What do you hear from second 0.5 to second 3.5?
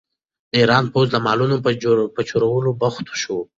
د ایران پوځ د مالونو په چورولو بوخت شو.